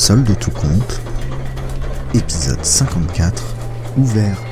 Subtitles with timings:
[0.00, 0.98] Solde tout compte,
[2.14, 3.54] épisode 54,
[3.98, 4.42] ouvert.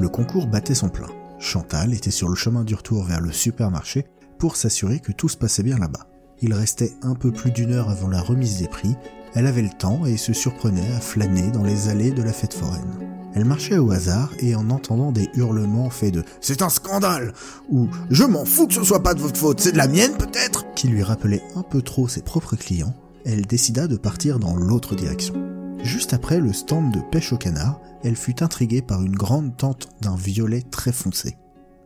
[0.00, 1.06] Le concours battait son plein.
[1.44, 4.06] Chantal était sur le chemin du retour vers le supermarché
[4.38, 6.06] pour s'assurer que tout se passait bien là-bas.
[6.40, 8.96] Il restait un peu plus d'une heure avant la remise des prix,
[9.34, 12.54] elle avait le temps et se surprenait à flâner dans les allées de la fête
[12.54, 12.98] foraine.
[13.34, 17.34] Elle marchait au hasard et en entendant des hurlements faits de C'est un scandale
[17.68, 20.16] ou Je m'en fous que ce soit pas de votre faute, c'est de la mienne
[20.16, 24.56] peut-être qui lui rappelaient un peu trop ses propres clients, elle décida de partir dans
[24.56, 25.53] l'autre direction.
[25.84, 29.88] Juste après le stand de pêche au canard, elle fut intriguée par une grande tente
[30.00, 31.36] d'un violet très foncé.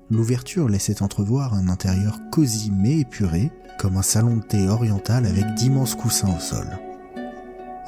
[0.08, 5.52] L'ouverture laissait entrevoir un intérieur cosy mais épuré, comme un salon de thé oriental avec
[5.54, 6.78] d'immenses coussins au sol.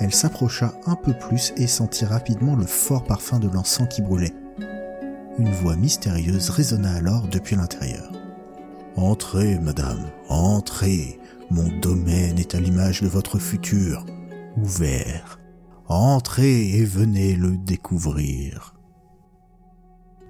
[0.00, 4.34] Elle s'approcha un peu plus et sentit rapidement le fort parfum de l'encens qui brûlait.
[5.38, 8.10] Une voix mystérieuse résonna alors depuis l'intérieur.
[8.96, 11.20] Entrez, madame, entrez.
[11.50, 14.04] Mon domaine est à l'image de votre futur,
[14.56, 15.39] ouvert.
[15.92, 18.76] Entrez et venez le découvrir.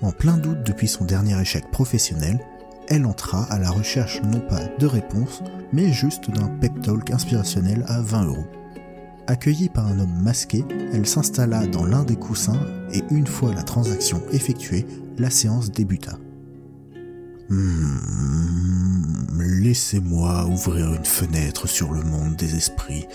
[0.00, 2.40] En plein doute depuis son dernier échec professionnel,
[2.88, 5.42] elle entra à la recherche non pas de réponses,
[5.74, 8.46] mais juste d'un pep talk inspirationnel à 20 euros.
[9.26, 13.62] Accueillie par un homme masqué, elle s'installa dans l'un des coussins et une fois la
[13.62, 14.86] transaction effectuée,
[15.18, 16.16] la séance débuta.
[17.50, 17.98] Hmm,
[19.38, 23.06] laissez-moi ouvrir une fenêtre sur le monde des esprits.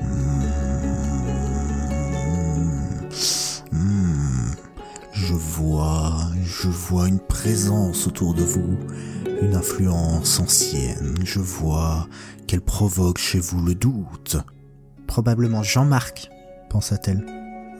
[0.00, 1.51] Hmm,
[3.72, 4.52] hmm,
[5.12, 8.78] je vois, je vois une présence autour de vous,
[9.42, 11.16] une influence ancienne.
[11.24, 12.08] Je vois
[12.46, 14.36] qu'elle provoque chez vous le doute.
[15.06, 16.30] Probablement Jean-Marc,
[16.70, 17.24] pensa-t-elle.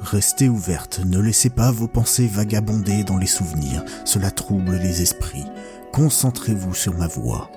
[0.01, 5.45] Restez ouverte, ne laissez pas vos pensées vagabonder dans les souvenirs, cela trouble les esprits.
[5.93, 7.51] Concentrez-vous sur ma voix.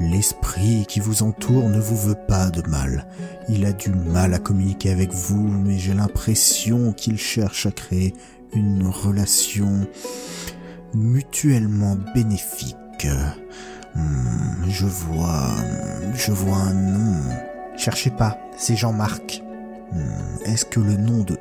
[0.00, 3.06] L'esprit qui vous entoure ne vous veut pas de mal.
[3.50, 8.14] Il a du mal à communiquer avec vous, mais j'ai l'impression qu'il cherche à créer
[8.54, 9.86] une relation
[10.94, 13.06] mutuellement bénéfique.
[13.94, 15.50] Hmm, je vois,
[16.14, 17.20] je vois un nom.
[17.76, 19.42] Cherchez pas, c'est Jean-Marc.
[19.92, 21.36] Hmm, Est-ce que le nom de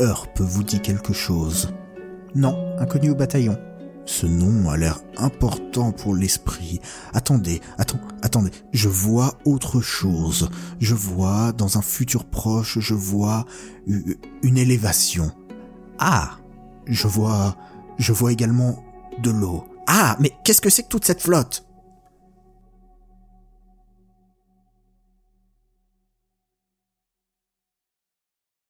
[0.00, 1.74] Earp vous dit quelque chose?
[2.34, 3.58] Non, inconnu au bataillon.
[4.08, 6.80] Ce nom a l'air important pour l'esprit.
[7.12, 8.50] Attendez, attends, attendez.
[8.72, 10.48] Je vois autre chose.
[10.80, 13.44] Je vois, dans un futur proche, je vois
[13.86, 15.30] une élévation.
[15.98, 16.38] Ah,
[16.86, 17.58] je vois,
[17.98, 18.82] je vois également
[19.22, 19.66] de l'eau.
[19.86, 21.67] Ah, mais qu'est-ce que c'est que toute cette flotte?